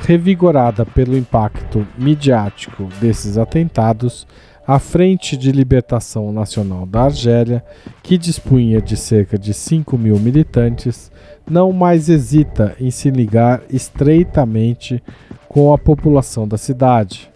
[0.00, 4.26] Revigorada pelo impacto midiático desses atentados,
[4.66, 7.64] a Frente de Libertação Nacional da Argélia,
[8.02, 11.12] que dispunha de cerca de 5 mil militantes,
[11.48, 15.00] não mais hesita em se ligar estreitamente
[15.48, 17.30] com a população da cidade.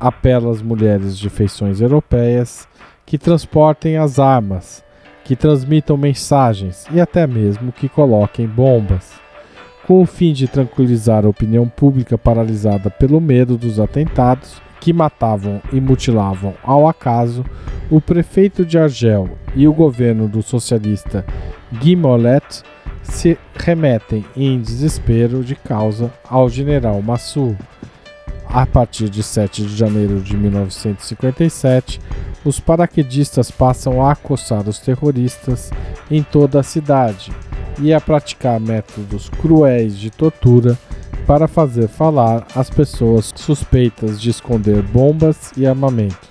[0.00, 2.66] Apela às mulheres de feições europeias
[3.06, 4.82] que transportem as armas,
[5.24, 9.12] que transmitam mensagens e até mesmo que coloquem bombas.
[9.86, 15.60] Com o fim de tranquilizar a opinião pública paralisada pelo medo dos atentados, que matavam
[15.72, 17.44] e mutilavam ao acaso,
[17.90, 21.24] o prefeito de Argel e o governo do socialista
[21.72, 22.62] Guy Mollet
[23.02, 27.56] se remetem em desespero de causa ao general Massu.
[28.48, 32.00] A partir de 7 de janeiro de 1957,
[32.44, 35.70] os paraquedistas passam a acossar os terroristas
[36.10, 37.30] em toda a cidade
[37.80, 40.76] e a praticar métodos cruéis de tortura
[41.30, 46.28] para fazer falar as pessoas suspeitas de esconder bombas e armamentos.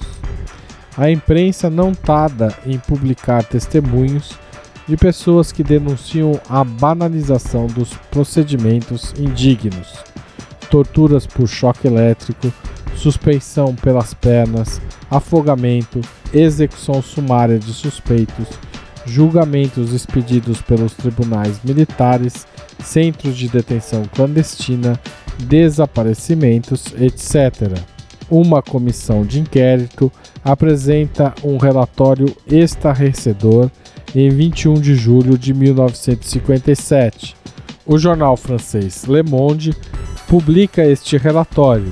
[0.98, 4.34] A imprensa não tarda em publicar testemunhos
[4.86, 10.04] de pessoas que denunciam a banalização dos procedimentos indignos,
[10.70, 12.52] torturas por choque elétrico,
[12.94, 16.02] suspensão pelas pernas, afogamento,
[16.34, 18.50] execução sumária de suspeitos,
[19.06, 22.46] julgamentos expedidos pelos tribunais militares
[22.84, 25.00] centros de detenção clandestina,
[25.40, 27.80] desaparecimentos, etc.
[28.30, 30.12] Uma comissão de inquérito
[30.44, 33.70] apresenta um relatório estarrecedor
[34.16, 37.36] em 21 de julho de 1957.
[37.86, 39.76] O jornal francês Le Monde
[40.28, 41.92] publica este relatório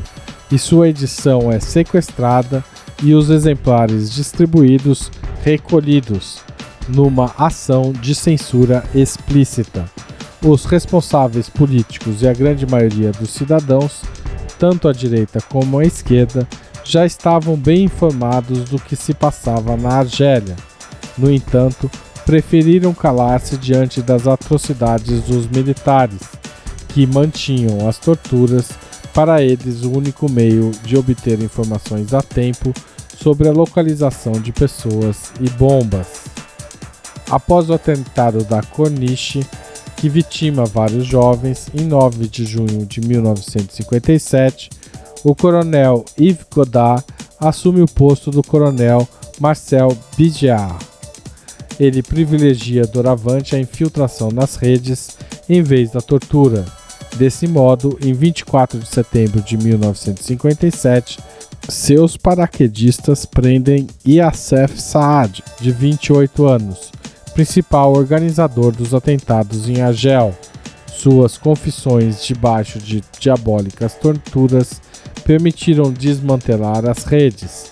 [0.51, 2.63] e sua edição é sequestrada
[3.03, 5.11] e os exemplares distribuídos
[5.43, 6.46] recolhidos
[6.87, 9.85] numa ação de censura explícita
[10.41, 14.03] os responsáveis políticos e a grande maioria dos cidadãos,
[14.59, 16.47] tanto à direita como à esquerda,
[16.83, 20.55] já estavam bem informados do que se passava na Argélia.
[21.17, 21.89] No entanto,
[22.25, 26.21] preferiram calar-se diante das atrocidades dos militares,
[26.89, 28.69] que mantinham as torturas
[29.13, 32.73] para eles o único meio de obter informações a tempo
[33.21, 36.36] sobre a localização de pessoas e bombas.
[37.29, 39.45] Após o atentado da Corniche,
[39.97, 44.69] que vitima vários jovens, em 9 de junho de 1957,
[45.23, 47.03] o coronel Yves Godard
[47.39, 49.07] assume o posto do coronel
[49.39, 50.77] Marcel Bigiard.
[51.79, 55.17] Ele privilegia doravante a infiltração nas redes
[55.49, 56.65] em vez da tortura.
[57.15, 61.19] Desse modo, em 24 de setembro de 1957,
[61.67, 66.91] seus paraquedistas prendem Yassef Saad, de 28 anos,
[67.37, 70.35] principal organizador dos atentados em Argel.
[70.87, 74.81] Suas confissões debaixo de diabólicas torturas
[75.23, 77.71] permitiram desmantelar as redes.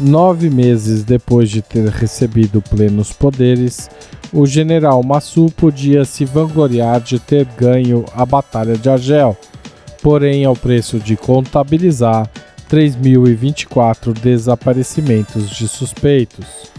[0.00, 3.90] Nove meses depois de ter recebido plenos poderes,
[4.32, 9.36] o general Massu podia se vangloriar de ter ganho a Batalha de Argel,
[10.00, 12.26] porém ao preço de contabilizar
[12.70, 16.72] 3.024 desaparecimentos de suspeitos.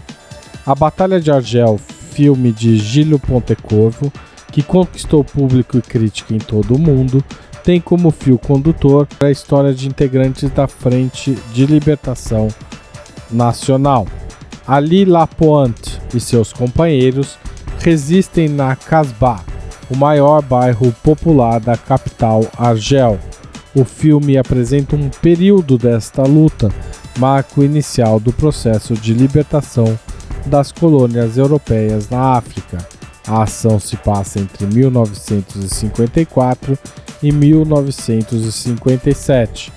[0.66, 1.78] A Batalha de Argel,
[2.12, 4.10] filme de Gilles Pontecorvo,
[4.50, 7.22] que conquistou público e crítica em todo o mundo,
[7.62, 12.48] tem como fio condutor a história de integrantes da Frente de Libertação
[13.30, 14.06] Nacional.
[14.66, 17.36] Ali Lapointe e seus companheiros
[17.80, 19.44] resistem na Casbah,
[19.90, 23.18] o maior bairro popular da capital Argel.
[23.74, 26.72] O filme apresenta um período desta luta,
[27.18, 29.98] marco inicial do processo de libertação
[30.46, 32.78] das colônias europeias na África.
[33.26, 36.78] A ação se passa entre 1954
[37.22, 39.72] e 1957,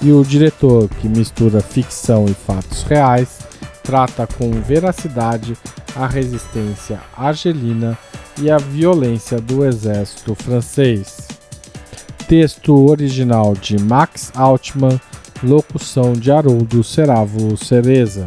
[0.00, 3.40] e o diretor, que mistura ficção e fatos reais,
[3.82, 5.56] trata com veracidade
[5.94, 7.98] a resistência argelina
[8.40, 11.28] e a violência do exército francês.
[12.28, 15.00] Texto original de Max Altman,
[15.42, 18.26] locução de Haroldo Seravo Cereza.